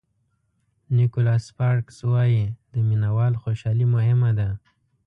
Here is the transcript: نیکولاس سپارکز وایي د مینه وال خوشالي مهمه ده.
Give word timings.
نیکولاس 0.95 1.41
سپارکز 1.49 1.97
وایي 2.11 2.43
د 2.71 2.73
مینه 2.87 3.09
وال 3.15 3.33
خوشالي 3.41 3.85
مهمه 3.95 4.31
ده. 4.39 4.49